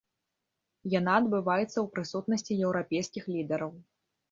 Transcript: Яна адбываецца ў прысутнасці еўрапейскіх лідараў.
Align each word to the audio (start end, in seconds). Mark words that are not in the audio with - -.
Яна 0.93 1.11
адбываецца 1.23 1.67
ў 1.67 1.85
прысутнасці 1.99 2.59
еўрапейскіх 2.71 3.23
лідараў. 3.37 3.71